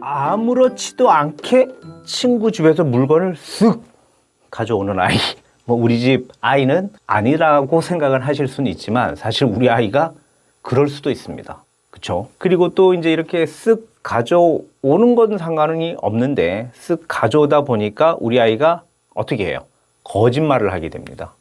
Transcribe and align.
아무렇지도 0.00 1.10
않게 1.10 1.68
친구 2.04 2.52
집에서 2.52 2.84
물건을 2.84 3.34
쓱 3.34 3.80
가져오는 4.50 4.98
아이. 4.98 5.16
뭐 5.64 5.76
우리 5.76 5.98
집 5.98 6.28
아이는 6.40 6.90
아니라고 7.06 7.80
생각을 7.80 8.26
하실 8.26 8.46
수는 8.46 8.70
있지만 8.70 9.16
사실 9.16 9.44
우리 9.46 9.68
아이가 9.68 10.12
그럴 10.62 10.88
수도 10.88 11.10
있습니다. 11.10 11.64
그렇죠? 11.90 12.28
그리고 12.38 12.68
또 12.70 12.94
이제 12.94 13.12
이렇게 13.12 13.44
쓱 13.44 13.82
가져오는 14.02 15.14
건 15.16 15.38
상관이 15.38 15.96
없는데 15.98 16.70
쓱 16.74 17.02
가져오다 17.08 17.62
보니까 17.62 18.16
우리 18.20 18.40
아이가 18.40 18.82
어떻게 19.14 19.46
해요? 19.46 19.64
거짓말을 20.04 20.72
하게 20.72 20.88
됩니다. 20.88 21.32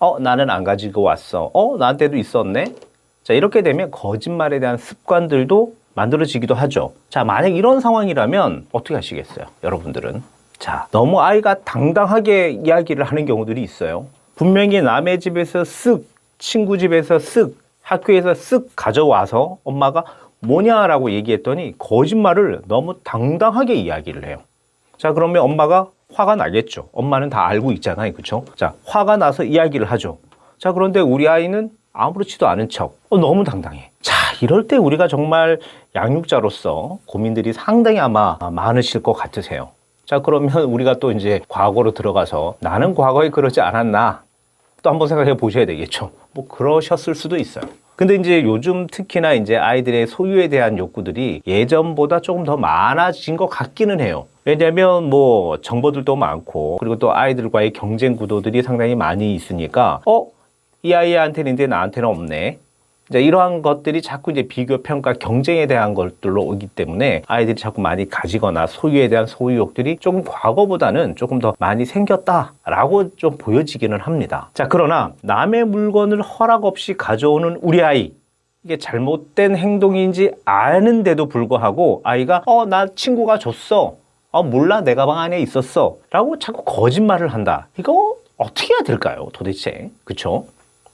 어, 0.00 0.18
나는 0.18 0.50
안 0.50 0.64
가지고 0.64 1.02
왔어. 1.02 1.50
어, 1.54 1.76
나한테도 1.76 2.16
있었네. 2.16 2.74
자, 3.22 3.34
이렇게 3.34 3.62
되면 3.62 3.90
거짓말에 3.90 4.58
대한 4.58 4.76
습관들도 4.76 5.74
만들어지기도 5.94 6.54
하죠. 6.54 6.92
자, 7.08 7.22
만약 7.22 7.54
이런 7.54 7.80
상황이라면 7.80 8.66
어떻게 8.72 8.94
하시겠어요? 8.94 9.46
여러분들은. 9.62 10.22
자, 10.58 10.86
너무 10.90 11.20
아이가 11.20 11.54
당당하게 11.54 12.50
이야기를 12.50 13.04
하는 13.04 13.26
경우들이 13.26 13.62
있어요. 13.62 14.06
분명히 14.34 14.80
남의 14.80 15.20
집에서 15.20 15.62
쓱, 15.62 16.02
친구 16.38 16.78
집에서 16.78 17.18
쓱, 17.18 17.54
학교에서 17.82 18.32
쓱 18.32 18.68
가져와서 18.74 19.58
엄마가 19.64 20.04
뭐냐라고 20.40 21.12
얘기했더니 21.12 21.74
거짓말을 21.78 22.62
너무 22.66 22.96
당당하게 23.04 23.74
이야기를 23.74 24.26
해요. 24.26 24.38
자, 24.96 25.12
그러면 25.12 25.42
엄마가 25.42 25.88
화가 26.12 26.36
나겠죠. 26.36 26.88
엄마는 26.92 27.30
다 27.30 27.46
알고 27.46 27.72
있잖아요. 27.72 28.12
그쵸? 28.12 28.44
자, 28.56 28.74
화가 28.84 29.16
나서 29.16 29.44
이야기를 29.44 29.90
하죠. 29.92 30.18
자, 30.58 30.72
그런데 30.72 31.00
우리 31.00 31.28
아이는 31.28 31.70
아무렇지도 31.92 32.48
않은 32.48 32.68
척. 32.68 32.96
어, 33.10 33.18
너무 33.18 33.44
당당해. 33.44 33.90
자, 34.00 34.14
이럴 34.40 34.66
때 34.66 34.76
우리가 34.76 35.08
정말 35.08 35.58
양육자로서 35.94 36.98
고민들이 37.06 37.52
상당히 37.52 38.00
아마 38.00 38.38
많으실 38.40 39.02
것 39.02 39.12
같으세요. 39.12 39.70
자, 40.04 40.20
그러면 40.20 40.64
우리가 40.64 40.94
또 40.98 41.12
이제 41.12 41.40
과거로 41.48 41.92
들어가서 41.92 42.54
나는 42.60 42.94
과거에 42.94 43.30
그러지 43.30 43.60
않았나? 43.60 44.22
또 44.82 44.90
한번 44.90 45.06
생각해 45.08 45.36
보셔야 45.36 45.64
되겠죠. 45.64 46.10
뭐 46.32 46.48
그러셨을 46.48 47.14
수도 47.14 47.36
있어요. 47.36 47.64
근데 47.94 48.16
이제 48.16 48.42
요즘 48.42 48.88
특히나 48.88 49.34
이제 49.34 49.56
아이들의 49.56 50.08
소유에 50.08 50.48
대한 50.48 50.76
욕구들이 50.76 51.42
예전보다 51.46 52.20
조금 52.20 52.42
더 52.42 52.56
많아진 52.56 53.36
것 53.36 53.46
같기는 53.48 54.00
해요. 54.00 54.26
왜냐하면 54.44 55.08
뭐 55.08 55.58
정보들도 55.60 56.16
많고 56.16 56.78
그리고 56.78 56.98
또 56.98 57.14
아이들과의 57.14 57.74
경쟁 57.74 58.16
구도들이 58.16 58.62
상당히 58.62 58.96
많이 58.96 59.34
있으니까 59.36 60.00
어? 60.04 60.26
이 60.84 60.94
아이한테는 60.94 61.50
있는데 61.50 61.68
나한테는 61.68 62.08
없네. 62.08 62.58
이제 63.08 63.22
이러한 63.22 63.62
것들이 63.62 64.02
자꾸 64.02 64.32
이제 64.32 64.42
비교, 64.42 64.82
평가, 64.82 65.12
경쟁에 65.12 65.66
대한 65.66 65.94
것들로 65.94 66.42
오기 66.42 66.68
때문에 66.68 67.22
아이들이 67.28 67.56
자꾸 67.56 67.80
많이 67.80 68.08
가지거나 68.08 68.66
소유에 68.66 69.08
대한 69.08 69.26
소유욕들이 69.26 69.98
조금 69.98 70.24
과거보다는 70.24 71.14
조금 71.14 71.38
더 71.38 71.54
많이 71.58 71.84
생겼다라고 71.84 73.14
좀 73.16 73.36
보여지기는 73.38 74.00
합니다. 74.00 74.50
자, 74.54 74.66
그러나 74.66 75.12
남의 75.22 75.66
물건을 75.66 76.20
허락 76.22 76.64
없이 76.64 76.94
가져오는 76.94 77.58
우리 77.62 77.82
아이. 77.82 78.12
이게 78.64 78.78
잘못된 78.78 79.56
행동인지 79.56 80.32
아는데도 80.44 81.26
불구하고 81.26 82.00
아이가 82.04 82.42
어, 82.46 82.64
나 82.64 82.86
친구가 82.86 83.38
줬어. 83.38 83.96
어, 84.30 84.42
몰라. 84.42 84.80
내 84.80 84.94
가방 84.94 85.18
안에 85.18 85.40
있었어. 85.40 85.98
라고 86.10 86.38
자꾸 86.38 86.64
거짓말을 86.64 87.28
한다. 87.28 87.68
이거 87.78 88.14
어떻게 88.36 88.74
해야 88.74 88.80
될까요? 88.82 89.28
도대체. 89.32 89.90
그쵸? 90.04 90.46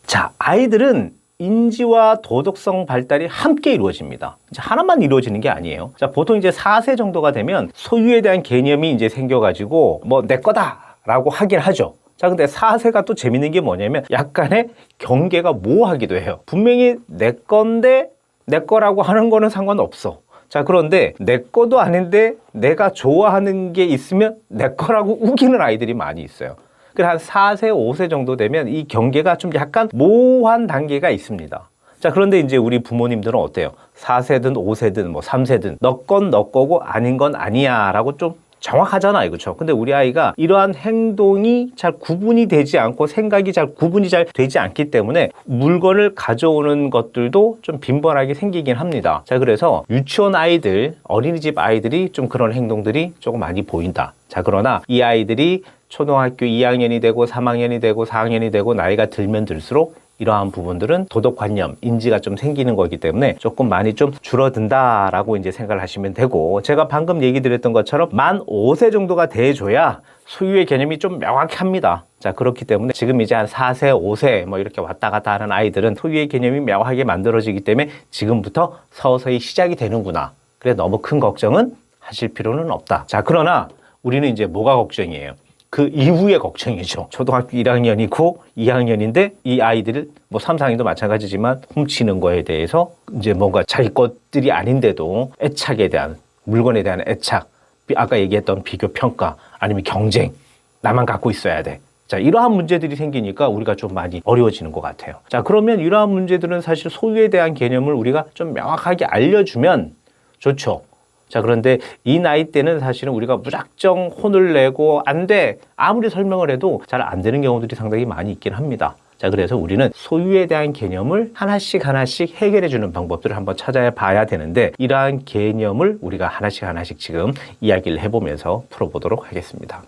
자, 0.08 0.32
아이들은 0.38 1.12
인지와 1.38 2.16
도덕성 2.22 2.86
발달이 2.86 3.26
함께 3.26 3.74
이루어집니다. 3.74 4.38
이제 4.50 4.62
하나만 4.62 5.02
이루어지는 5.02 5.40
게 5.42 5.50
아니에요. 5.50 5.92
자, 5.98 6.10
보통 6.10 6.38
이제 6.38 6.48
4세 6.48 6.96
정도가 6.96 7.32
되면 7.32 7.70
소유에 7.74 8.22
대한 8.22 8.42
개념이 8.42 8.90
이제 8.92 9.10
생겨가지고 9.10 10.02
뭐 10.06 10.22
내 10.26 10.40
거다라고 10.40 11.28
하긴 11.28 11.58
하죠. 11.58 11.94
자, 12.16 12.28
근데 12.30 12.46
4세가 12.46 13.04
또 13.04 13.14
재밌는 13.14 13.50
게 13.50 13.60
뭐냐면 13.60 14.04
약간의 14.10 14.70
경계가 14.96 15.52
모호하기도 15.52 16.16
해요. 16.16 16.40
분명히 16.46 16.96
내 17.06 17.32
건데 17.46 18.08
내 18.46 18.60
거라고 18.60 19.02
하는 19.02 19.28
거는 19.28 19.50
상관없어. 19.50 20.20
자, 20.48 20.64
그런데 20.64 21.12
내 21.20 21.42
거도 21.42 21.80
아닌데 21.80 22.32
내가 22.52 22.90
좋아하는 22.90 23.74
게 23.74 23.84
있으면 23.84 24.36
내 24.48 24.70
거라고 24.74 25.18
우기는 25.20 25.60
아이들이 25.60 25.92
많이 25.92 26.22
있어요. 26.22 26.56
그한 26.98 27.16
4세, 27.16 27.70
5세 27.70 28.10
정도 28.10 28.36
되면 28.36 28.66
이 28.66 28.88
경계가 28.88 29.36
좀 29.36 29.52
약간 29.54 29.88
모호한 29.94 30.66
단계가 30.66 31.10
있습니다. 31.10 31.68
자, 32.00 32.10
그런데 32.10 32.40
이제 32.40 32.56
우리 32.56 32.80
부모님들은 32.80 33.38
어때요? 33.38 33.70
4세든 33.96 34.54
5세든 34.54 35.06
뭐 35.06 35.22
3세든 35.22 35.76
너건 35.80 36.30
너 36.30 36.50
거고 36.50 36.80
아닌 36.80 37.16
건 37.16 37.36
아니야 37.36 37.92
라고 37.92 38.16
좀 38.16 38.34
정확하잖아요. 38.58 39.30
그렇죠? 39.30 39.54
근데 39.54 39.72
우리 39.72 39.94
아이가 39.94 40.34
이러한 40.36 40.74
행동이 40.74 41.70
잘 41.76 41.92
구분이 41.92 42.46
되지 42.46 42.80
않고 42.80 43.06
생각이 43.06 43.52
잘 43.52 43.74
구분이 43.74 44.08
잘 44.08 44.26
되지 44.34 44.58
않기 44.58 44.90
때문에 44.90 45.30
물건을 45.44 46.16
가져오는 46.16 46.90
것들도 46.90 47.58
좀 47.62 47.78
빈번하게 47.78 48.34
생기긴 48.34 48.74
합니다. 48.74 49.22
자, 49.24 49.38
그래서 49.38 49.84
유치원 49.88 50.34
아이들, 50.34 50.96
어린이집 51.04 51.58
아이들이 51.58 52.10
좀 52.10 52.28
그런 52.28 52.52
행동들이 52.52 53.12
조금 53.20 53.38
많이 53.38 53.62
보인다. 53.62 54.14
자, 54.26 54.42
그러나 54.42 54.82
이 54.88 55.00
아이들이 55.00 55.62
초등학교 55.88 56.46
2학년이 56.46 57.00
되고 57.00 57.26
3학년이 57.26 57.80
되고 57.80 58.04
4학년이 58.04 58.52
되고 58.52 58.74
나이가 58.74 59.06
들면 59.06 59.44
들수록 59.44 59.96
이러한 60.20 60.50
부분들은 60.50 61.06
도덕관념, 61.08 61.76
인지가 61.80 62.18
좀 62.18 62.36
생기는 62.36 62.74
거기 62.74 62.96
때문에 62.96 63.36
조금 63.38 63.68
많이 63.68 63.94
좀 63.94 64.12
줄어든다라고 64.20 65.36
이제 65.36 65.52
생각을 65.52 65.80
하시면 65.80 66.14
되고 66.14 66.60
제가 66.60 66.88
방금 66.88 67.22
얘기 67.22 67.40
드렸던 67.40 67.72
것처럼 67.72 68.08
만 68.12 68.40
5세 68.40 68.90
정도가 68.90 69.28
돼줘야 69.28 70.00
소유의 70.26 70.66
개념이 70.66 70.98
좀 70.98 71.20
명확합니다. 71.20 72.04
자, 72.18 72.32
그렇기 72.32 72.64
때문에 72.64 72.92
지금 72.94 73.20
이제 73.20 73.36
한 73.36 73.46
4세, 73.46 73.92
5세 73.92 74.44
뭐 74.44 74.58
이렇게 74.58 74.80
왔다 74.80 75.10
갔다 75.10 75.34
하는 75.34 75.52
아이들은 75.52 75.94
소유의 75.94 76.26
개념이 76.26 76.60
명확하게 76.60 77.04
만들어지기 77.04 77.60
때문에 77.60 77.88
지금부터 78.10 78.78
서서히 78.90 79.38
시작이 79.38 79.76
되는구나. 79.76 80.32
그래 80.58 80.74
너무 80.74 80.98
큰 80.98 81.20
걱정은 81.20 81.76
하실 82.00 82.28
필요는 82.28 82.72
없다. 82.72 83.04
자, 83.06 83.22
그러나 83.22 83.68
우리는 84.02 84.28
이제 84.28 84.46
뭐가 84.46 84.74
걱정이에요? 84.74 85.34
그 85.70 85.90
이후의 85.92 86.38
걱정이죠. 86.38 87.08
초등학교 87.10 87.50
1학년이고 87.50 88.38
2학년인데 88.56 89.32
이 89.44 89.60
아이들을 89.60 90.08
뭐 90.28 90.40
3, 90.40 90.56
4학년도 90.56 90.82
마찬가지지만 90.82 91.60
훔치는 91.74 92.20
거에 92.20 92.42
대해서 92.42 92.92
이제 93.18 93.34
뭔가 93.34 93.62
자기 93.66 93.92
것들이 93.92 94.50
아닌데도 94.50 95.32
애착에 95.42 95.88
대한 95.88 96.16
물건에 96.44 96.82
대한 96.82 97.02
애착, 97.06 97.48
비- 97.86 97.94
아까 97.96 98.18
얘기했던 98.18 98.62
비교 98.62 98.88
평가 98.88 99.36
아니면 99.58 99.82
경쟁, 99.84 100.32
나만 100.80 101.04
갖고 101.04 101.30
있어야 101.30 101.62
돼. 101.62 101.80
자, 102.06 102.16
이러한 102.16 102.52
문제들이 102.52 102.96
생기니까 102.96 103.48
우리가 103.48 103.74
좀 103.76 103.92
많이 103.92 104.22
어려워지는 104.24 104.72
것 104.72 104.80
같아요. 104.80 105.16
자, 105.28 105.42
그러면 105.42 105.80
이러한 105.80 106.08
문제들은 106.08 106.62
사실 106.62 106.90
소유에 106.90 107.28
대한 107.28 107.52
개념을 107.52 107.92
우리가 107.92 108.24
좀 108.32 108.54
명확하게 108.54 109.04
알려주면 109.04 109.92
좋죠. 110.38 110.82
자, 111.28 111.42
그런데 111.42 111.78
이 112.04 112.18
나이 112.18 112.46
때는 112.46 112.80
사실은 112.80 113.12
우리가 113.12 113.36
무작정 113.38 114.08
혼을 114.22 114.52
내고 114.54 115.02
안 115.04 115.26
돼. 115.26 115.58
아무리 115.76 116.10
설명을 116.10 116.50
해도 116.50 116.82
잘 116.86 116.98
안 117.08 117.22
되는 117.22 117.40
경우들이 117.40 117.74
상당히 117.76 118.04
많이 118.04 118.32
있긴 118.32 118.52
합니다. 118.54 118.96
자, 119.18 119.30
그래서 119.30 119.56
우리는 119.56 119.90
소유에 119.94 120.46
대한 120.46 120.72
개념을 120.72 121.30
하나씩 121.34 121.86
하나씩 121.86 122.34
해결해 122.36 122.68
주는 122.68 122.92
방법들을 122.92 123.36
한번 123.36 123.56
찾아야 123.56 123.90
봐야 123.90 124.26
되는데 124.26 124.72
이러한 124.78 125.24
개념을 125.24 125.98
우리가 126.00 126.26
하나씩 126.28 126.64
하나씩 126.64 126.98
지금 126.98 127.32
이야기를 127.60 127.98
해보면서 128.00 128.64
풀어보도록 128.70 129.28
하겠습니다. 129.28 129.82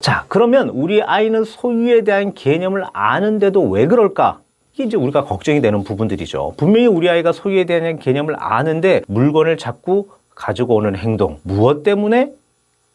자, 0.00 0.24
그러면 0.28 0.70
우리 0.70 1.02
아이는 1.02 1.44
소유에 1.44 2.02
대한 2.02 2.32
개념을 2.32 2.84
아는데도 2.92 3.62
왜 3.68 3.86
그럴까? 3.86 4.40
이게 4.72 4.84
이제 4.84 4.96
우리가 4.96 5.24
걱정이 5.24 5.60
되는 5.60 5.82
부분들이죠. 5.82 6.54
분명히 6.56 6.86
우리 6.86 7.08
아이가 7.08 7.32
소유에 7.32 7.64
대한 7.64 7.98
개념을 7.98 8.36
아는데 8.38 9.02
물건을 9.08 9.58
자꾸 9.58 10.08
가지고 10.34 10.76
오는 10.76 10.96
행동. 10.96 11.38
무엇 11.42 11.82
때문에 11.82 12.32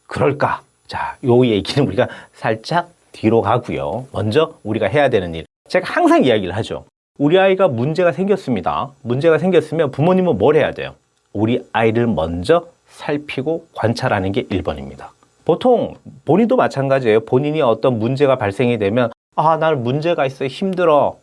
그럴까? 0.07 0.61
자, 0.87 1.17
요 1.25 1.45
얘기는 1.45 1.85
우리가 1.87 2.07
살짝 2.33 2.89
뒤로 3.11 3.41
가고요. 3.41 4.07
먼저 4.11 4.55
우리가 4.63 4.87
해야 4.87 5.09
되는 5.09 5.33
일. 5.35 5.45
제가 5.69 5.85
항상 5.91 6.23
이야기를 6.23 6.55
하죠. 6.57 6.85
우리 7.17 7.39
아이가 7.39 7.67
문제가 7.67 8.11
생겼습니다. 8.11 8.89
문제가 9.01 9.37
생겼으면 9.37 9.91
부모님은 9.91 10.37
뭘 10.37 10.55
해야 10.55 10.71
돼요? 10.71 10.95
우리 11.33 11.65
아이를 11.71 12.07
먼저 12.07 12.67
살피고 12.87 13.67
관찰하는 13.73 14.31
게 14.31 14.43
1번입니다. 14.43 15.07
보통 15.43 15.95
본인도 16.25 16.55
마찬가지예요. 16.55 17.21
본인이 17.21 17.61
어떤 17.61 17.99
문제가 17.99 18.37
발생이 18.37 18.77
되면 18.77 19.11
아, 19.35 19.57
날 19.57 19.75
문제가 19.75 20.25
있어. 20.25 20.45
힘들어. 20.45 21.17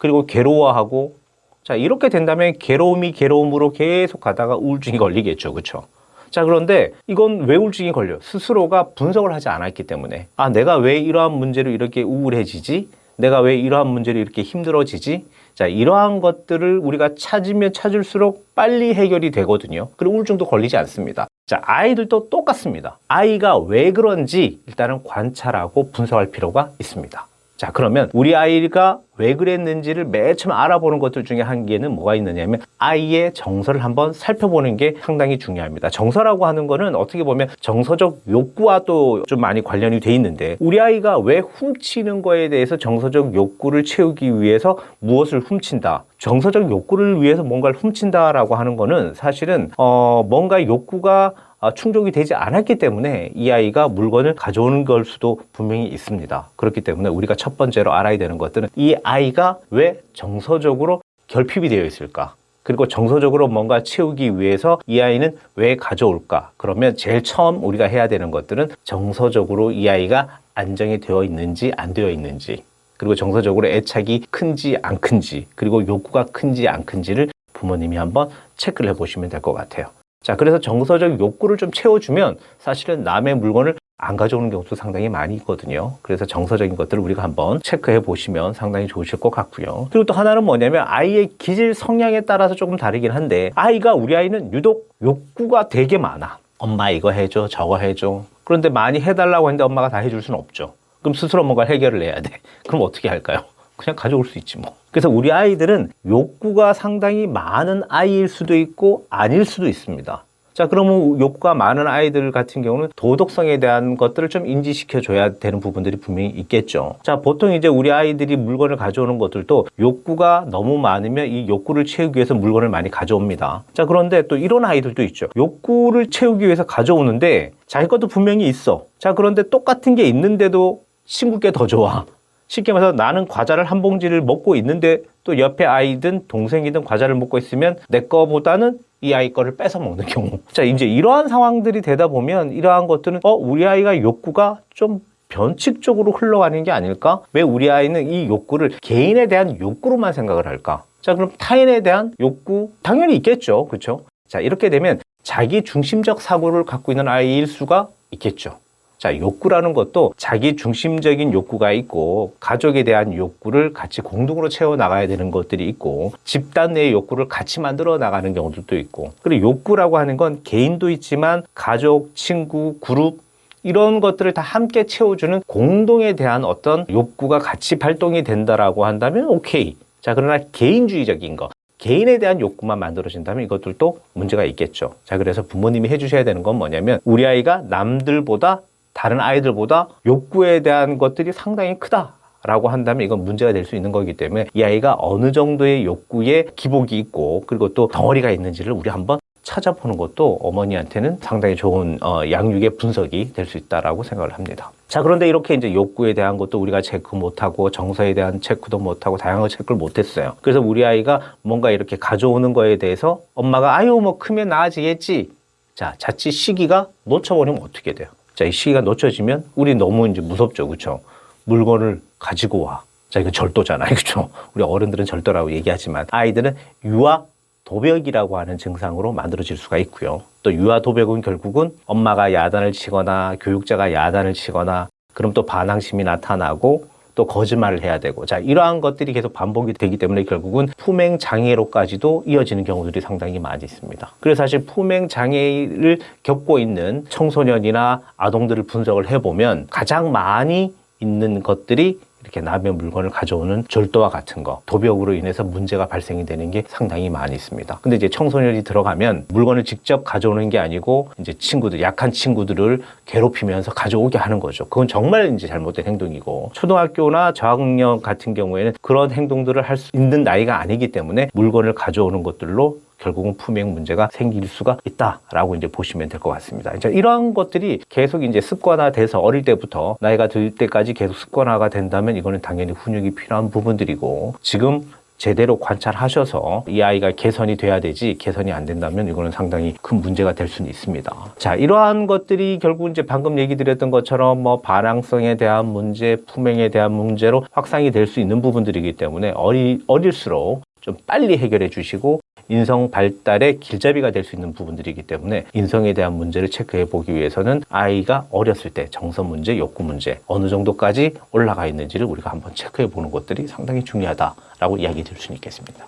그리고 0.00 0.24
괴로워하고 0.24 1.14
자, 1.62 1.74
이렇게 1.76 2.08
된다면 2.08 2.54
괴로움이 2.58 3.12
괴로움으로 3.12 3.72
계속 3.72 4.20
가다가 4.20 4.56
우울증이 4.56 4.96
걸리겠죠. 4.96 5.52
그렇죠? 5.52 5.84
자, 6.30 6.42
그런데 6.42 6.92
이건 7.06 7.42
왜 7.46 7.56
우울증이 7.56 7.92
걸려? 7.92 8.18
스스로가 8.22 8.88
분석을 8.94 9.32
하지 9.34 9.50
않았기 9.50 9.82
때문에 9.84 10.28
아, 10.36 10.48
내가 10.48 10.78
왜 10.78 10.98
이러한 10.98 11.32
문제로 11.32 11.70
이렇게 11.70 12.02
우울해지지? 12.02 12.88
내가 13.16 13.40
왜 13.40 13.56
이러한 13.56 13.88
문제로 13.88 14.18
이렇게 14.18 14.40
힘들어지지? 14.40 15.26
자, 15.54 15.66
이러한 15.66 16.20
것들을 16.20 16.78
우리가 16.78 17.10
찾으면 17.18 17.74
찾을수록 17.74 18.54
빨리 18.54 18.94
해결이 18.94 19.30
되거든요. 19.32 19.88
그리고 19.98 20.14
우울증도 20.16 20.46
걸리지 20.46 20.78
않습니다. 20.78 21.28
자, 21.46 21.60
아이들도 21.62 22.30
똑같습니다. 22.30 22.98
아이가 23.06 23.58
왜 23.58 23.92
그런지 23.92 24.60
일단은 24.66 25.04
관찰하고 25.04 25.90
분석할 25.90 26.30
필요가 26.30 26.70
있습니다. 26.78 27.26
자, 27.60 27.70
그러면 27.72 28.08
우리 28.14 28.34
아이가 28.34 29.00
왜 29.18 29.34
그랬는지를 29.34 30.06
맨 30.06 30.34
처음 30.34 30.52
알아보는 30.54 30.98
것들 30.98 31.24
중에 31.24 31.42
한 31.42 31.66
개는 31.66 31.94
뭐가 31.94 32.14
있느냐면 32.14 32.62
아이의 32.78 33.34
정서를 33.34 33.84
한번 33.84 34.14
살펴보는 34.14 34.78
게 34.78 34.94
상당히 35.02 35.38
중요합니다. 35.38 35.90
정서라고 35.90 36.46
하는 36.46 36.66
거는 36.66 36.94
어떻게 36.94 37.22
보면 37.22 37.48
정서적 37.60 38.22
욕구와 38.30 38.78
또 38.86 39.20
좀 39.26 39.42
많이 39.42 39.62
관련이 39.62 40.00
돼 40.00 40.14
있는데 40.14 40.56
우리 40.58 40.80
아이가 40.80 41.18
왜 41.18 41.40
훔치는 41.40 42.22
거에 42.22 42.48
대해서 42.48 42.78
정서적 42.78 43.34
욕구를 43.34 43.84
채우기 43.84 44.40
위해서 44.40 44.78
무엇을 45.00 45.40
훔친다. 45.40 46.04
정서적 46.16 46.70
욕구를 46.70 47.20
위해서 47.20 47.42
뭔가를 47.42 47.76
훔친다라고 47.76 48.54
하는 48.54 48.76
거는 48.76 49.12
사실은 49.12 49.70
어 49.76 50.24
뭔가 50.26 50.64
욕구가 50.64 51.32
아, 51.36 51.49
충족이 51.74 52.10
되지 52.10 52.34
않았기 52.34 52.76
때문에 52.76 53.32
이 53.34 53.50
아이가 53.50 53.88
물건을 53.88 54.34
가져오는 54.34 54.84
걸 54.84 55.04
수도 55.04 55.40
분명히 55.52 55.86
있습니다. 55.88 56.48
그렇기 56.56 56.80
때문에 56.80 57.10
우리가 57.10 57.34
첫 57.34 57.58
번째로 57.58 57.92
알아야 57.92 58.16
되는 58.16 58.38
것들은 58.38 58.70
이 58.76 58.96
아이가 59.02 59.58
왜 59.70 60.00
정서적으로 60.14 61.02
결핍이 61.26 61.68
되어 61.68 61.84
있을까? 61.84 62.34
그리고 62.62 62.88
정서적으로 62.88 63.48
뭔가 63.48 63.82
채우기 63.82 64.38
위해서 64.38 64.78
이 64.86 65.00
아이는 65.00 65.36
왜 65.54 65.76
가져올까? 65.76 66.50
그러면 66.56 66.96
제일 66.96 67.22
처음 67.22 67.62
우리가 67.62 67.84
해야 67.84 68.08
되는 68.08 68.30
것들은 68.30 68.70
정서적으로 68.84 69.70
이 69.70 69.88
아이가 69.88 70.40
안정이 70.54 71.00
되어 71.00 71.24
있는지 71.24 71.72
안 71.76 71.92
되어 71.94 72.10
있는지 72.10 72.64
그리고 72.96 73.14
정서적으로 73.14 73.68
애착이 73.68 74.26
큰지 74.30 74.78
안 74.82 74.98
큰지 74.98 75.46
그리고 75.54 75.86
욕구가 75.86 76.26
큰지 76.32 76.68
안 76.68 76.84
큰지를 76.84 77.28
부모님이 77.52 77.96
한번 77.96 78.30
체크를 78.56 78.90
해 78.90 78.94
보시면 78.94 79.28
될 79.30 79.40
것 79.40 79.52
같아요. 79.52 79.86
자, 80.22 80.36
그래서 80.36 80.60
정서적 80.60 81.18
욕구를 81.18 81.56
좀 81.56 81.70
채워주면 81.70 82.36
사실은 82.58 83.02
남의 83.02 83.36
물건을 83.36 83.76
안 83.96 84.16
가져오는 84.18 84.50
경우도 84.50 84.76
상당히 84.76 85.08
많이 85.08 85.34
있거든요. 85.36 85.94
그래서 86.02 86.26
정서적인 86.26 86.76
것들을 86.76 87.02
우리가 87.02 87.22
한번 87.22 87.58
체크해 87.62 88.00
보시면 88.00 88.52
상당히 88.52 88.86
좋으실 88.86 89.18
것 89.18 89.30
같고요. 89.30 89.88
그리고 89.90 90.04
또 90.04 90.12
하나는 90.12 90.44
뭐냐면 90.44 90.84
아이의 90.86 91.30
기질 91.38 91.72
성향에 91.72 92.22
따라서 92.22 92.54
조금 92.54 92.76
다르긴 92.76 93.12
한데 93.12 93.50
아이가 93.54 93.94
우리 93.94 94.14
아이는 94.14 94.52
유독 94.52 94.90
욕구가 95.02 95.68
되게 95.68 95.96
많아. 95.96 96.38
엄마 96.58 96.90
이거 96.90 97.12
해줘, 97.12 97.48
저거 97.48 97.78
해줘. 97.78 98.24
그런데 98.44 98.68
많이 98.68 99.00
해달라고 99.00 99.48
했는데 99.48 99.64
엄마가 99.64 99.88
다 99.88 99.98
해줄 99.98 100.20
수는 100.20 100.38
없죠. 100.38 100.74
그럼 101.00 101.14
스스로 101.14 101.44
뭔가 101.44 101.64
해결을 101.64 102.02
해야 102.02 102.20
돼. 102.20 102.40
그럼 102.68 102.82
어떻게 102.82 103.08
할까요? 103.08 103.44
그냥 103.80 103.96
가져올 103.96 104.24
수 104.24 104.38
있지 104.38 104.58
뭐. 104.58 104.76
그래서 104.90 105.08
우리 105.08 105.32
아이들은 105.32 105.90
욕구가 106.06 106.72
상당히 106.74 107.26
많은 107.26 107.82
아이일 107.88 108.28
수도 108.28 108.56
있고 108.56 109.06
아닐 109.08 109.44
수도 109.44 109.68
있습니다. 109.68 110.24
자, 110.52 110.66
그러면 110.66 111.18
욕구가 111.18 111.54
많은 111.54 111.86
아이들 111.86 112.32
같은 112.32 112.60
경우는 112.60 112.90
도덕성에 112.94 113.58
대한 113.60 113.96
것들을 113.96 114.28
좀 114.28 114.46
인지시켜 114.46 115.00
줘야 115.00 115.32
되는 115.32 115.60
부분들이 115.60 115.96
분명히 115.96 116.28
있겠죠. 116.30 116.96
자, 117.02 117.20
보통 117.20 117.52
이제 117.52 117.66
우리 117.68 117.90
아이들이 117.90 118.36
물건을 118.36 118.76
가져오는 118.76 119.16
것들도 119.16 119.68
욕구가 119.78 120.46
너무 120.50 120.76
많으면 120.76 121.28
이 121.28 121.48
욕구를 121.48 121.86
채우기 121.86 122.18
위해서 122.18 122.34
물건을 122.34 122.68
많이 122.68 122.90
가져옵니다. 122.90 123.62
자, 123.72 123.86
그런데 123.86 124.26
또 124.26 124.36
이런 124.36 124.66
아이들도 124.66 125.02
있죠. 125.04 125.28
욕구를 125.34 126.10
채우기 126.10 126.44
위해서 126.44 126.66
가져오는데 126.66 127.52
자기 127.66 127.88
것도 127.88 128.08
분명히 128.08 128.46
있어. 128.46 128.84
자, 128.98 129.14
그런데 129.14 129.48
똑같은 129.48 129.94
게 129.94 130.02
있는데도 130.04 130.82
친구께 131.06 131.52
더 131.52 131.66
좋아. 131.66 132.04
쉽게 132.50 132.72
말해서 132.72 132.92
나는 132.92 133.28
과자를 133.28 133.64
한 133.64 133.80
봉지를 133.80 134.20
먹고 134.22 134.56
있는데 134.56 135.02
또 135.22 135.38
옆에 135.38 135.64
아이든 135.64 136.26
동생이든 136.26 136.84
과자를 136.84 137.14
먹고 137.14 137.38
있으면 137.38 137.78
내 137.88 138.02
거보다는 138.02 138.80
이 139.00 139.14
아이 139.14 139.32
거를 139.32 139.56
뺏어 139.56 139.78
먹는 139.78 140.06
경우. 140.06 140.40
자, 140.52 140.64
이제 140.64 140.84
이러한 140.84 141.28
상황들이 141.28 141.80
되다 141.80 142.08
보면 142.08 142.52
이러한 142.52 142.88
것들은 142.88 143.20
어, 143.22 143.34
우리 143.34 143.64
아이가 143.66 143.96
욕구가 143.96 144.58
좀 144.74 145.00
변칙적으로 145.28 146.10
흘러가는 146.10 146.62
게 146.64 146.72
아닐까? 146.72 147.20
왜 147.32 147.40
우리 147.40 147.70
아이는 147.70 148.10
이 148.10 148.26
욕구를 148.26 148.72
개인에 148.82 149.28
대한 149.28 149.58
욕구로만 149.60 150.12
생각을 150.12 150.46
할까? 150.46 150.82
자, 151.00 151.14
그럼 151.14 151.30
타인에 151.38 151.82
대한 151.82 152.12
욕구 152.18 152.72
당연히 152.82 153.14
있겠죠. 153.16 153.66
그렇죠? 153.68 154.02
자, 154.26 154.40
이렇게 154.40 154.70
되면 154.70 154.98
자기 155.22 155.62
중심적 155.62 156.20
사고를 156.20 156.64
갖고 156.64 156.90
있는 156.90 157.06
아이일 157.06 157.46
수가 157.46 157.88
있겠죠. 158.10 158.58
자, 159.00 159.16
욕구라는 159.16 159.72
것도 159.72 160.12
자기 160.18 160.56
중심적인 160.56 161.32
욕구가 161.32 161.72
있고 161.72 162.34
가족에 162.38 162.82
대한 162.82 163.16
욕구를 163.16 163.72
같이 163.72 164.02
공동으로 164.02 164.50
채워 164.50 164.76
나가야 164.76 165.06
되는 165.06 165.30
것들이 165.30 165.66
있고 165.70 166.12
집단 166.24 166.74
내의 166.74 166.92
욕구를 166.92 167.26
같이 167.26 167.60
만들어 167.60 167.96
나가는 167.96 168.30
경우들도 168.34 168.76
있고 168.76 169.12
그리고 169.22 169.48
욕구라고 169.48 169.96
하는 169.96 170.18
건 170.18 170.42
개인도 170.44 170.90
있지만 170.90 171.44
가족, 171.54 172.14
친구, 172.14 172.76
그룹 172.80 173.20
이런 173.62 174.00
것들을 174.00 174.34
다 174.34 174.42
함께 174.42 174.84
채워주는 174.84 175.44
공동에 175.46 176.12
대한 176.12 176.44
어떤 176.44 176.84
욕구가 176.90 177.38
같이 177.38 177.78
발동이 177.78 178.22
된다라고 178.22 178.84
한다면 178.84 179.28
오케이. 179.28 179.76
자, 180.02 180.14
그러나 180.14 180.44
개인주의적인 180.52 181.36
거, 181.36 181.48
개인에 181.78 182.18
대한 182.18 182.38
욕구만 182.40 182.78
만들어진다면 182.78 183.44
이것들도 183.44 184.00
문제가 184.12 184.44
있겠죠. 184.44 184.92
자, 185.04 185.16
그래서 185.16 185.40
부모님이 185.42 185.88
해주셔야 185.88 186.24
되는 186.24 186.42
건 186.42 186.56
뭐냐면 186.56 187.00
우리 187.04 187.26
아이가 187.26 187.62
남들보다 187.66 188.60
다른 188.92 189.20
아이들보다 189.20 189.88
욕구에 190.06 190.60
대한 190.60 190.98
것들이 190.98 191.32
상당히 191.32 191.78
크다. 191.78 192.14
라고 192.42 192.68
한다면 192.70 193.04
이건 193.04 193.22
문제가 193.24 193.52
될 193.52 193.66
수 193.66 193.76
있는 193.76 193.92
거기 193.92 194.14
때문에 194.14 194.46
이 194.54 194.62
아이가 194.62 194.96
어느 194.98 195.30
정도의 195.30 195.84
욕구에 195.84 196.46
기복이 196.56 196.98
있고 196.98 197.44
그리고 197.46 197.74
또 197.74 197.86
덩어리가 197.88 198.30
있는지를 198.30 198.72
우리 198.72 198.88
한번 198.88 199.18
찾아보는 199.42 199.98
것도 199.98 200.38
어머니한테는 200.42 201.18
상당히 201.20 201.54
좋은 201.56 201.98
어, 202.02 202.22
양육의 202.30 202.76
분석이 202.78 203.34
될 203.34 203.44
수 203.44 203.58
있다라고 203.58 204.04
생각을 204.04 204.32
합니다. 204.32 204.70
자, 204.88 205.02
그런데 205.02 205.28
이렇게 205.28 205.52
이제 205.54 205.74
욕구에 205.74 206.14
대한 206.14 206.38
것도 206.38 206.58
우리가 206.58 206.80
체크 206.80 207.14
못하고 207.14 207.70
정서에 207.70 208.14
대한 208.14 208.40
체크도 208.40 208.78
못하고 208.78 209.18
다양한 209.18 209.48
체크를 209.50 209.76
못했어요. 209.76 210.34
그래서 210.40 210.60
우리 210.60 210.82
아이가 210.84 211.34
뭔가 211.42 211.70
이렇게 211.70 211.96
가져오는 211.96 212.52
거에 212.54 212.76
대해서 212.76 213.20
엄마가 213.34 213.76
아유 213.76 213.98
뭐 214.00 214.16
크면 214.18 214.48
나아지겠지. 214.48 215.30
자, 215.74 215.94
자칫 215.98 216.30
시기가 216.32 216.88
놓쳐버리면 217.04 217.60
어떻게 217.62 217.92
돼요? 217.92 218.08
자, 218.40 218.46
이 218.46 218.52
시기가 218.52 218.80
놓쳐지면 218.80 219.44
우리 219.54 219.74
너무 219.74 220.08
이제 220.08 220.22
무섭죠, 220.22 220.66
그렇죠? 220.66 221.02
물건을 221.44 222.00
가지고 222.18 222.62
와. 222.62 222.82
자, 223.10 223.20
이거 223.20 223.30
절도잖아요, 223.30 223.90
그렇죠? 223.92 224.30
우리 224.54 224.64
어른들은 224.64 225.04
절도라고 225.04 225.52
얘기하지만 225.52 226.06
아이들은 226.10 226.56
유아 226.86 227.24
도벽이라고 227.64 228.38
하는 228.38 228.56
증상으로 228.56 229.12
만들어질 229.12 229.58
수가 229.58 229.76
있고요. 229.76 230.22
또 230.42 230.54
유아 230.54 230.80
도벽은 230.80 231.20
결국은 231.20 231.72
엄마가 231.84 232.32
야단을 232.32 232.72
치거나 232.72 233.36
교육자가 233.38 233.92
야단을 233.92 234.32
치거나 234.32 234.88
그럼 235.12 235.34
또 235.34 235.44
반항심이 235.44 236.02
나타나고 236.02 236.88
또 237.14 237.26
거짓말을 237.26 237.82
해야 237.82 237.98
되고 237.98 238.26
자 238.26 238.38
이러한 238.38 238.80
것들이 238.80 239.12
계속 239.12 239.32
반복이 239.32 239.74
되기 239.74 239.96
때문에 239.96 240.24
결국은 240.24 240.68
품행 240.76 241.18
장애로까지도 241.18 242.24
이어지는 242.26 242.64
경우들이 242.64 243.00
상당히 243.00 243.38
많이 243.38 243.64
있습니다. 243.64 244.10
그래서 244.20 244.42
사실 244.42 244.64
품행 244.64 245.08
장애를 245.08 245.98
겪고 246.22 246.58
있는 246.58 247.04
청소년이나 247.08 248.00
아동들을 248.16 248.62
분석을 248.64 249.10
해보면 249.10 249.66
가장 249.70 250.12
많이 250.12 250.72
있는 251.00 251.42
것들이 251.42 251.98
이렇게 252.22 252.40
남의 252.40 252.72
물건을 252.74 253.10
가져오는 253.10 253.64
절도와 253.68 254.10
같은 254.10 254.42
거, 254.42 254.60
도벽으로 254.66 255.14
인해서 255.14 255.42
문제가 255.42 255.86
발생이 255.86 256.26
되는 256.26 256.50
게 256.50 256.64
상당히 256.68 257.08
많이 257.08 257.34
있습니다. 257.34 257.78
근데 257.82 257.96
이제 257.96 258.08
청소년이 258.08 258.62
들어가면 258.62 259.24
물건을 259.28 259.64
직접 259.64 260.04
가져오는 260.04 260.48
게 260.50 260.58
아니고 260.58 261.08
이제 261.18 261.32
친구들, 261.32 261.80
약한 261.80 262.12
친구들을 262.12 262.82
괴롭히면서 263.06 263.72
가져오게 263.72 264.18
하는 264.18 264.38
거죠. 264.38 264.64
그건 264.64 264.86
정말 264.86 265.34
이제 265.34 265.46
잘못된 265.46 265.86
행동이고 265.86 266.50
초등학교나 266.52 267.32
저학년 267.32 268.02
같은 268.02 268.34
경우에는 268.34 268.74
그런 268.80 269.10
행동들을 269.10 269.62
할 269.62 269.80
수 269.80 269.90
있는 269.94 270.22
나이가 270.24 270.60
아니기 270.60 270.92
때문에 270.92 271.30
물건을 271.32 271.74
가져오는 271.74 272.22
것들로 272.22 272.78
결국은 273.00 273.34
품행 273.36 273.72
문제가 273.72 274.08
생길 274.12 274.46
수가 274.46 274.76
있다라고 274.84 275.56
이제 275.56 275.66
보시면 275.66 276.08
될 276.08 276.20
것 276.20 276.30
같습니다. 276.30 276.72
이제 276.74 276.90
이러한 276.90 277.32
것들이 277.34 277.80
계속 277.88 278.22
이제 278.24 278.40
습관화돼서 278.40 279.20
어릴 279.20 279.42
때부터 279.44 279.96
나이가 280.00 280.28
들 280.28 280.54
때까지 280.54 280.92
계속 280.94 281.14
습관화가 281.16 281.70
된다면 281.70 282.16
이거는 282.16 282.40
당연히 282.42 282.72
훈육이 282.72 283.14
필요한 283.14 283.50
부분들이고 283.50 284.34
지금 284.42 284.82
제대로 285.16 285.58
관찰하셔서 285.58 286.64
이 286.66 286.80
아이가 286.80 287.10
개선이 287.10 287.56
돼야 287.56 287.78
되지 287.78 288.16
개선이 288.18 288.52
안 288.52 288.64
된다면 288.64 289.06
이거는 289.06 289.30
상당히 289.30 289.74
큰 289.82 290.00
문제가 290.00 290.32
될 290.32 290.48
수는 290.48 290.70
있습니다. 290.70 291.14
자, 291.36 291.54
이러한 291.56 292.06
것들이 292.06 292.58
결국 292.60 292.90
이제 292.90 293.02
방금 293.02 293.38
얘기 293.38 293.54
드렸던 293.56 293.90
것처럼 293.90 294.42
뭐 294.42 294.60
반항성에 294.62 295.34
대한 295.36 295.66
문제, 295.66 296.16
품행에 296.26 296.70
대한 296.70 296.92
문제로 296.92 297.44
확산이 297.52 297.90
될 297.90 298.06
수 298.06 298.18
있는 298.20 298.40
부분들이기 298.40 298.94
때문에 298.94 299.32
어리, 299.36 299.82
어릴수록 299.86 300.62
좀 300.80 300.96
빨리 301.06 301.36
해결해 301.38 301.68
주시고 301.70 302.20
인성 302.48 302.90
발달의 302.90 303.60
길잡이가 303.60 304.10
될 304.10 304.24
수 304.24 304.34
있는 304.34 304.52
부분들이기 304.52 305.02
때문에 305.04 305.46
인성에 305.52 305.92
대한 305.92 306.14
문제를 306.14 306.50
체크해 306.50 306.86
보기 306.86 307.14
위해서는 307.14 307.62
아이가 307.68 308.26
어렸을 308.30 308.70
때 308.72 308.86
정서 308.90 309.22
문제, 309.22 309.56
욕구 309.56 309.82
문제 309.84 310.20
어느 310.26 310.48
정도까지 310.48 311.14
올라가 311.32 311.66
있는지를 311.66 312.06
우리가 312.06 312.30
한번 312.30 312.54
체크해 312.54 312.90
보는 312.90 313.10
것들이 313.10 313.46
상당히 313.46 313.84
중요하다라고 313.84 314.78
이야기 314.78 315.04
드릴 315.04 315.20
수 315.20 315.32
있겠습니다. 315.32 315.86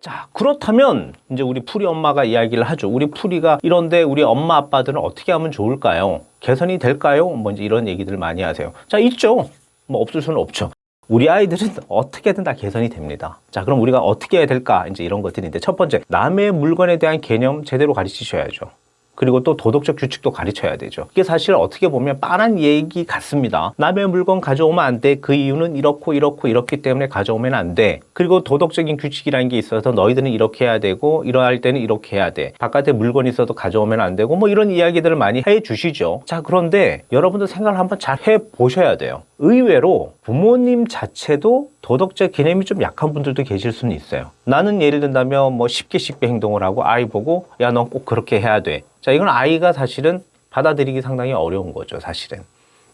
자, 0.00 0.26
그렇다면 0.34 1.14
이제 1.30 1.42
우리 1.42 1.60
풀이 1.60 1.86
엄마가 1.86 2.24
이야기를 2.24 2.64
하죠. 2.64 2.88
우리 2.90 3.06
풀이가 3.06 3.58
이런데 3.62 4.02
우리 4.02 4.22
엄마 4.22 4.56
아빠들은 4.56 5.00
어떻게 5.00 5.32
하면 5.32 5.50
좋을까요? 5.50 6.20
개선이 6.40 6.78
될까요? 6.78 7.30
뭐 7.30 7.52
이제 7.52 7.62
이런 7.64 7.88
얘기들 7.88 8.18
많이 8.18 8.42
하세요. 8.42 8.72
자, 8.88 8.98
있죠. 8.98 9.48
뭐 9.86 10.02
없을 10.02 10.20
수는 10.20 10.38
없죠. 10.38 10.70
우리 11.08 11.28
아이들은 11.28 11.68
어떻게든 11.88 12.44
다 12.44 12.54
개선이 12.54 12.88
됩니다. 12.88 13.40
자, 13.50 13.64
그럼 13.64 13.80
우리가 13.80 13.98
어떻게 13.98 14.38
해야 14.38 14.46
될까? 14.46 14.86
이제 14.88 15.04
이런 15.04 15.22
것들인데 15.22 15.58
첫 15.60 15.76
번째, 15.76 16.02
남의 16.08 16.52
물건에 16.52 16.98
대한 16.98 17.20
개념 17.20 17.64
제대로 17.64 17.92
가르치셔야죠. 17.92 18.70
그리고 19.14 19.42
또 19.42 19.56
도덕적 19.56 19.96
규칙도 19.96 20.30
가르쳐야 20.30 20.76
되죠. 20.76 21.06
이게 21.12 21.22
사실 21.22 21.54
어떻게 21.54 21.88
보면 21.88 22.20
빤한 22.20 22.58
얘기 22.58 23.04
같습니다. 23.04 23.72
남의 23.76 24.08
물건 24.08 24.40
가져오면 24.40 24.84
안 24.84 25.00
돼. 25.00 25.16
그 25.16 25.34
이유는 25.34 25.76
이렇고 25.76 26.12
이렇고 26.14 26.48
이렇기 26.48 26.82
때문에 26.82 27.08
가져오면 27.08 27.54
안 27.54 27.74
돼. 27.74 28.00
그리고 28.12 28.42
도덕적인 28.42 28.96
규칙이라는 28.96 29.48
게 29.48 29.58
있어서 29.58 29.92
너희들은 29.92 30.30
이렇게 30.30 30.64
해야 30.64 30.78
되고 30.78 31.24
이러할 31.24 31.60
때는 31.60 31.80
이렇게 31.80 32.16
해야 32.16 32.30
돼. 32.30 32.52
바깥에 32.58 32.92
물건이 32.92 33.28
있어도 33.30 33.54
가져오면 33.54 34.00
안 34.00 34.16
되고 34.16 34.34
뭐 34.36 34.48
이런 34.48 34.70
이야기들을 34.70 35.14
많이 35.16 35.42
해 35.46 35.60
주시죠. 35.60 36.22
자, 36.26 36.40
그런데 36.40 37.02
여러분들 37.12 37.46
생각을 37.46 37.78
한번 37.78 37.98
잘 37.98 38.14
해 38.26 38.38
보셔야 38.52 38.96
돼요. 38.96 39.22
의외로 39.38 40.12
부모님 40.22 40.86
자체도 40.86 41.68
도덕적 41.82 42.32
개념이 42.32 42.64
좀 42.64 42.80
약한 42.80 43.12
분들도 43.12 43.42
계실 43.42 43.72
수는 43.72 43.94
있어요. 43.94 44.30
나는 44.44 44.80
예를 44.80 45.00
든다면 45.00 45.52
뭐 45.52 45.68
쉽게 45.68 45.98
쉽게 45.98 46.26
행동을 46.28 46.62
하고 46.62 46.84
아이 46.84 47.04
보고 47.04 47.46
야, 47.60 47.70
넌 47.70 47.90
꼭 47.90 48.04
그렇게 48.06 48.40
해야 48.40 48.60
돼. 48.62 48.82
자, 49.04 49.12
이건 49.12 49.28
아이가 49.28 49.74
사실은 49.74 50.24
받아들이기 50.48 51.02
상당히 51.02 51.34
어려운 51.34 51.74
거죠, 51.74 52.00
사실은. 52.00 52.38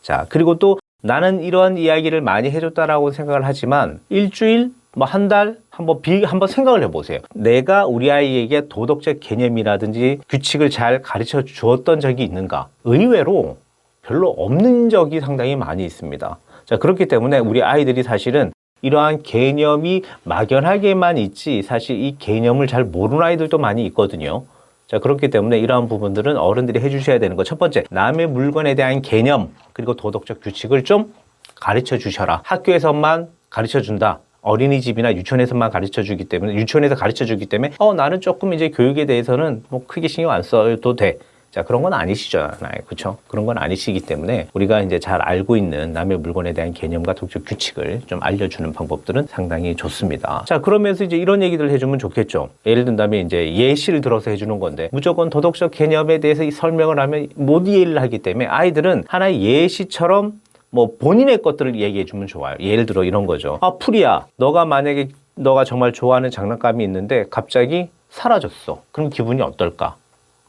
자, 0.03 0.27
그리고 0.29 0.59
또 0.59 0.81
나는 1.05 1.41
이러한 1.41 1.79
이야기를 1.79 2.21
많이 2.21 2.51
해줬다라고 2.51 3.13
생각을 3.13 3.45
하지만 3.47 4.01
일주일, 4.09 4.73
뭐 4.97 5.07
한 5.07 5.29
달, 5.29 5.59
한번 5.71 6.03
비, 6.03 6.25
한번 6.25 6.49
생각을 6.49 6.83
해보세요. 6.83 7.21
내가 7.33 7.87
우리 7.87 8.11
아이에게 8.11 8.67
도덕적 8.67 9.21
개념이라든지 9.21 10.19
규칙을 10.29 10.71
잘 10.71 11.01
가르쳐 11.01 11.43
주었던 11.43 12.01
적이 12.01 12.25
있는가? 12.25 12.67
의외로 12.83 13.59
별로 14.03 14.31
없는 14.31 14.91
적이 14.91 15.21
상당히 15.21 15.55
많이 15.55 15.85
있습니다. 15.85 16.39
자, 16.65 16.77
그렇기 16.77 17.07
때문에 17.07 17.39
우리 17.39 17.63
아이들이 17.63 18.03
사실은 18.03 18.51
이러한 18.83 19.23
개념이 19.23 20.03
막연하게만 20.25 21.19
있지 21.19 21.63
사실 21.63 22.03
이 22.03 22.17
개념을 22.19 22.67
잘 22.67 22.83
모르는 22.83 23.23
아이들도 23.23 23.59
많이 23.59 23.87
있거든요. 23.87 24.43
자, 24.91 24.99
그렇기 24.99 25.31
때문에 25.31 25.57
이러한 25.61 25.87
부분들은 25.87 26.37
어른들이 26.37 26.81
해주셔야 26.81 27.21
되는 27.21 27.37
거. 27.37 27.45
첫 27.45 27.61
번째, 27.61 27.85
남의 27.91 28.27
물건에 28.27 28.75
대한 28.75 29.03
개념, 29.03 29.51
그리고 29.73 29.95
도덕적 29.95 30.41
규칙을 30.43 30.83
좀 30.83 31.15
가르쳐 31.55 31.97
주셔라. 31.97 32.41
학교에서만 32.45 33.29
가르쳐 33.51 33.83
준다. 33.83 34.19
어린이집이나 34.41 35.15
유치원에서만 35.15 35.71
가르쳐 35.71 36.03
주기 36.03 36.25
때문에, 36.25 36.55
유치원에서 36.55 36.97
가르쳐 36.97 37.25
주기 37.25 37.47
때문에, 37.47 37.75
어, 37.79 37.95
나는 37.95 38.21
조금 38.21 38.53
이제 38.53 38.71
교육에 38.71 39.07
대해서는 39.07 39.63
뭐 39.69 39.85
크게 39.87 40.09
신경 40.09 40.33
안 40.33 40.43
써도 40.43 40.97
돼. 40.97 41.19
자, 41.51 41.63
그런 41.65 41.83
건 41.83 41.93
아니시잖아요. 41.93 42.83
그쵸? 42.87 43.19
그런 43.27 43.45
건 43.45 43.59
아니시기 43.59 44.01
때문에 44.01 44.47
우리가 44.53 44.83
이제 44.83 45.01
잘 45.01 45.21
알고 45.21 45.57
있는 45.57 45.93
남의 45.93 46.19
물건에 46.19 46.53
대한 46.53 46.73
개념과 46.73 47.15
도덕적 47.15 47.45
규칙을 47.45 48.03
좀 48.07 48.21
알려주는 48.23 48.73
방법들은 48.73 49.27
상당히 49.29 49.75
좋습니다. 49.75 50.45
자, 50.47 50.61
그러면서 50.61 51.03
이제 51.03 51.17
이런 51.17 51.43
얘기를 51.43 51.69
해주면 51.71 51.99
좋겠죠. 51.99 52.51
예를 52.67 52.85
든다면 52.85 53.27
이제 53.27 53.53
예시를 53.55 54.01
들어서 54.01 54.31
해주는 54.31 54.61
건데 54.61 54.89
무조건 54.93 55.29
도덕적 55.29 55.73
개념에 55.73 56.19
대해서 56.19 56.45
이 56.45 56.53
설명을 56.53 57.01
하면 57.01 57.29
못 57.35 57.67
이해를 57.67 58.01
하기 58.03 58.19
때문에 58.19 58.47
아이들은 58.47 59.05
하나의 59.09 59.43
예시처럼 59.43 60.41
뭐 60.71 60.93
본인의 61.01 61.43
것들을 61.43 61.75
얘기해 61.75 62.05
주면 62.05 62.29
좋아요. 62.29 62.57
예를 62.61 62.87
들어 62.87 63.03
이런 63.03 63.27
거죠. 63.27 63.59
아, 63.61 63.73
풀이야. 63.77 64.27
너가 64.37 64.65
만약에 64.65 65.09
너가 65.35 65.65
정말 65.65 65.93
좋아하는 65.93 66.31
장난감이 66.31 66.85
있는데 66.85 67.25
갑자기 67.29 67.89
사라졌어. 68.11 68.83
그럼 68.93 69.11
기분이 69.11 69.43
어떨까? 69.43 69.97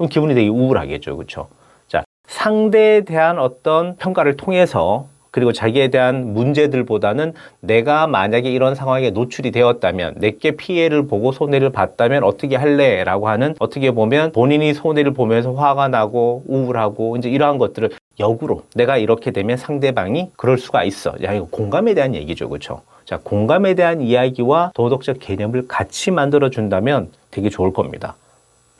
그럼 0.01 0.09
기분이 0.09 0.33
되게 0.33 0.47
우울하겠죠. 0.47 1.15
그렇죠? 1.15 1.47
자, 1.87 2.03
상대에 2.27 3.01
대한 3.01 3.37
어떤 3.37 3.95
평가를 3.97 4.35
통해서 4.35 5.05
그리고 5.29 5.53
자기에 5.53 5.89
대한 5.89 6.33
문제들보다는 6.33 7.33
내가 7.59 8.07
만약에 8.07 8.49
이런 8.49 8.73
상황에 8.73 9.11
노출이 9.11 9.51
되었다면 9.51 10.15
내게 10.17 10.51
피해를 10.51 11.05
보고 11.05 11.31
손해를 11.31 11.69
봤다면 11.69 12.23
어떻게 12.23 12.55
할래? 12.55 13.03
라고 13.03 13.29
하는 13.29 13.53
어떻게 13.59 13.91
보면 13.91 14.31
본인이 14.31 14.73
손해를 14.73 15.13
보면서 15.13 15.53
화가 15.53 15.87
나고 15.89 16.45
우울하고 16.47 17.17
이제 17.17 17.29
이러한 17.29 17.59
것들을 17.59 17.91
역으로 18.19 18.63
내가 18.73 18.97
이렇게 18.97 19.29
되면 19.29 19.55
상대방이 19.55 20.31
그럴 20.35 20.57
수가 20.57 20.83
있어. 20.83 21.13
야, 21.23 21.31
이거 21.33 21.45
공감에 21.51 21.93
대한 21.93 22.15
얘기죠. 22.15 22.49
그렇죠? 22.49 22.81
자, 23.05 23.19
공감에 23.21 23.75
대한 23.75 24.01
이야기와 24.01 24.71
도덕적 24.73 25.17
개념을 25.19 25.67
같이 25.67 26.09
만들어 26.09 26.49
준다면 26.49 27.11
되게 27.29 27.49
좋을 27.49 27.71
겁니다. 27.71 28.15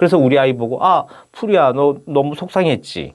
그래서 0.02 0.18
우리 0.18 0.40
아이 0.40 0.54
보고 0.54 0.84
아 0.84 1.06
풀이야 1.32 1.74
너 1.74 1.98
너무 2.08 2.34
속상했지. 2.34 3.14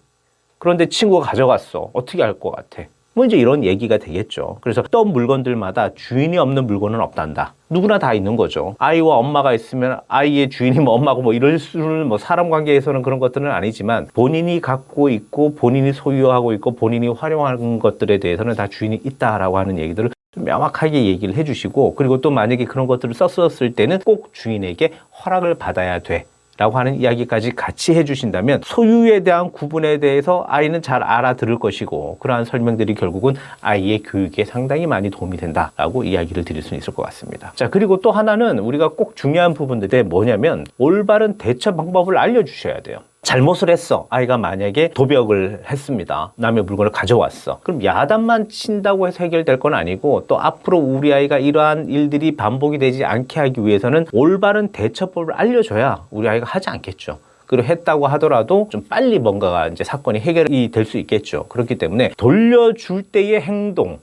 그런데 0.59 0.87
친구가 0.88 1.26
가져갔어. 1.26 1.90
어떻게 1.93 2.23
할 2.23 2.35
것 2.38 2.52
같아? 2.52 2.85
뭐 3.12 3.25
이제 3.25 3.37
이런 3.37 3.64
얘기가 3.64 3.99
되겠죠. 3.99 4.59
그래서 4.61 4.83
어떤 4.83 5.09
물건들마다 5.12 5.95
주인이 5.95 6.38
없는 6.38 6.69
물건은 6.69 7.00
없단다. 7.00 7.55
누구나 7.71 7.99
다 7.99 8.14
있는 8.14 8.37
거죠. 8.37 8.76
아이와 8.78 9.16
엄마가 9.16 9.52
있으면 9.52 9.99
아이의 10.07 10.49
주인이 10.50 10.78
뭐 10.78 10.95
엄마고 10.95 11.23
뭐 11.23 11.33
이럴 11.33 11.59
수는 11.59 12.07
뭐 12.07 12.19
사람 12.19 12.50
관계에서는 12.50 13.02
그런 13.02 13.19
것들은 13.19 13.50
아니지만 13.50 14.07
본인이 14.14 14.61
갖고 14.61 15.09
있고 15.09 15.57
본인이 15.57 15.93
소유하고 15.93 16.52
있고 16.52 16.76
본인이 16.76 17.09
활용하는 17.09 17.81
것들에 17.81 18.19
대해서는 18.19 18.55
다 18.55 18.69
주인이 18.69 19.00
있다라고 19.02 19.59
하는 19.59 19.76
얘기들을 19.81 20.11
좀 20.33 20.45
명확하게 20.45 21.07
얘기를 21.07 21.35
해주시고 21.35 21.97
그리고 21.97 22.21
또 22.21 22.31
만약에 22.31 22.64
그런 22.64 22.87
것들을 22.87 23.12
썼었을 23.12 23.73
때는 23.73 23.99
꼭 24.05 24.33
주인에게 24.33 24.93
허락을 25.25 25.55
받아야 25.57 25.99
돼 25.99 26.26
라고 26.58 26.78
하는 26.78 26.94
이야기까지 26.96 27.54
같이 27.54 27.94
해주신다면 27.94 28.62
소유에 28.64 29.20
대한 29.20 29.50
구분에 29.50 29.98
대해서 29.98 30.44
아이는 30.48 30.82
잘 30.82 31.02
알아들을 31.02 31.58
것이고 31.58 32.18
그러한 32.18 32.44
설명들이 32.44 32.94
결국은 32.94 33.34
아이의 33.60 34.02
교육에 34.02 34.44
상당히 34.44 34.86
많이 34.86 35.10
도움이 35.10 35.36
된다라고 35.36 36.04
이야기를 36.04 36.44
드릴 36.44 36.62
수 36.62 36.75
있을 36.75 36.94
것 36.94 37.02
같습니다. 37.04 37.52
자 37.54 37.68
그리고 37.68 38.00
또 38.00 38.10
하나는 38.10 38.58
우리가 38.58 38.88
꼭 38.88 39.16
중요한 39.16 39.54
부분들이 39.54 40.02
뭐냐면 40.02 40.64
올바른 40.78 41.36
대처 41.38 41.75
방법을 41.75 42.16
알려주셔야 42.16 42.80
돼요. 42.80 43.00
잘못을 43.30 43.71
했어. 43.71 44.06
아이가 44.09 44.38
만약에 44.38 44.90
도벽을 44.95 45.62
했습니다. 45.68 46.30
남의 46.37 46.62
물건을 46.62 46.92
가져왔어. 46.92 47.59
그럼 47.64 47.83
야단만 47.83 48.49
친다고 48.49 49.09
해서 49.09 49.25
해결될 49.25 49.59
건 49.59 49.75
아니고 49.75 50.26
또 50.28 50.38
앞으로 50.38 50.78
우리 50.78 51.12
아이가 51.12 51.37
이러한 51.37 51.88
일들이 51.88 52.37
반복이 52.37 52.78
되지 52.78 53.04
않게 53.04 53.40
하기 53.40 53.66
위해서는 53.66 54.06
올바른 54.12 54.68
대처법을 54.68 55.35
알려줘야 55.35 56.04
우리 56.12 56.28
아이가 56.28 56.47
하지 56.47 56.71
않겠죠. 56.71 57.18
그리고 57.47 57.66
했다고 57.66 58.06
하더라도 58.06 58.68
좀 58.71 58.85
빨리 58.88 59.18
뭔가가 59.18 59.68
이제 59.68 59.83
사건이 59.83 60.21
해결이 60.21 60.71
될 60.71 60.85
수 60.85 60.97
있겠죠. 60.99 61.47
그렇기 61.49 61.78
때문에 61.78 62.12
돌려줄 62.16 63.02
때의 63.02 63.40
행동, 63.40 63.99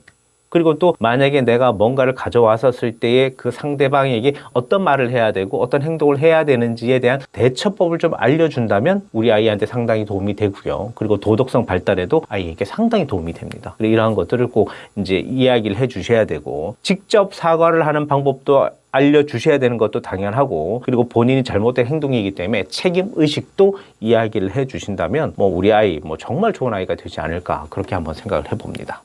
그리고 0.54 0.78
또 0.78 0.94
만약에 1.00 1.40
내가 1.40 1.72
뭔가를 1.72 2.14
가져왔었을 2.14 3.00
때에 3.00 3.30
그 3.30 3.50
상대방에게 3.50 4.34
어떤 4.52 4.84
말을 4.84 5.10
해야 5.10 5.32
되고 5.32 5.60
어떤 5.60 5.82
행동을 5.82 6.20
해야 6.20 6.44
되는지에 6.44 7.00
대한 7.00 7.20
대처법을 7.32 7.98
좀 7.98 8.12
알려준다면 8.14 9.02
우리 9.12 9.32
아이한테 9.32 9.66
상당히 9.66 10.04
도움이 10.04 10.36
되고요. 10.36 10.92
그리고 10.94 11.18
도덕성 11.18 11.66
발달에도 11.66 12.22
아이에게 12.28 12.64
상당히 12.64 13.04
도움이 13.04 13.32
됩니다. 13.32 13.74
이러한 13.80 14.14
것들을 14.14 14.46
꼭 14.46 14.70
이제 14.94 15.18
이야기를 15.18 15.76
해 15.76 15.88
주셔야 15.88 16.24
되고 16.24 16.76
직접 16.82 17.34
사과를 17.34 17.84
하는 17.84 18.06
방법도 18.06 18.70
알려주셔야 18.92 19.58
되는 19.58 19.76
것도 19.76 20.02
당연하고 20.02 20.82
그리고 20.84 21.08
본인이 21.08 21.42
잘못된 21.42 21.86
행동이기 21.86 22.36
때문에 22.36 22.66
책임 22.68 23.10
의식도 23.16 23.78
이야기를 23.98 24.54
해 24.54 24.68
주신다면 24.68 25.32
뭐 25.34 25.48
우리 25.48 25.72
아이 25.72 25.98
뭐 26.04 26.16
정말 26.16 26.52
좋은 26.52 26.72
아이가 26.72 26.94
되지 26.94 27.18
않을까 27.20 27.66
그렇게 27.70 27.96
한번 27.96 28.14
생각을 28.14 28.52
해봅니다. 28.52 29.02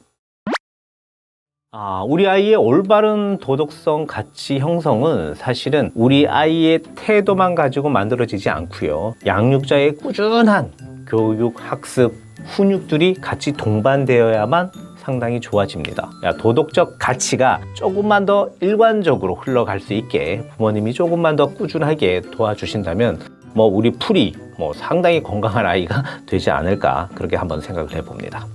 아, 1.72 2.04
우리 2.04 2.28
아이의 2.28 2.56
올바른 2.56 3.38
도덕성 3.38 4.08
가치 4.08 4.58
형성은 4.58 5.36
사실은 5.36 5.92
우리 5.94 6.28
아이의 6.28 6.80
태도만 6.96 7.54
가지고 7.54 7.90
만들어지지 7.90 8.50
않고요. 8.50 9.14
양육자의 9.24 9.98
꾸준한 9.98 10.72
교육, 11.08 11.54
학습, 11.60 12.16
훈육들이 12.44 13.16
같이 13.22 13.52
동반되어야만 13.52 14.72
상당히 14.98 15.40
좋아집니다. 15.40 16.10
야, 16.24 16.34
도덕적 16.38 16.98
가치가 16.98 17.62
조금만 17.76 18.26
더 18.26 18.50
일관적으로 18.62 19.36
흘러갈 19.36 19.80
수 19.80 19.94
있게 19.94 20.50
부모님이 20.58 20.94
조금만 20.94 21.36
더 21.36 21.54
꾸준하게 21.54 22.22
도와주신다면 22.32 23.20
뭐 23.54 23.68
우리 23.68 23.92
풀이 23.92 24.34
뭐 24.58 24.74
상당히 24.74 25.22
건강한 25.22 25.68
아이가 25.68 26.04
되지 26.26 26.50
않을까 26.50 27.10
그렇게 27.14 27.36
한번 27.36 27.62
생각을 27.62 27.94
해봅니다. 27.94 28.48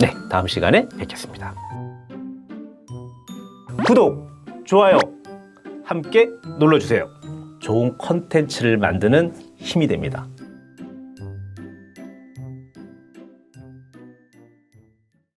네, 0.00 0.12
다음 0.28 0.48
시간에 0.48 0.88
뵙겠습니다. 0.98 1.63
구독, 3.86 4.30
좋아요 4.64 4.98
함께 5.84 6.30
눌러주세요. 6.58 7.06
좋은 7.60 7.98
컨텐츠를 7.98 8.78
만드는 8.78 9.34
힘이 9.56 9.86
됩니다. 9.86 10.26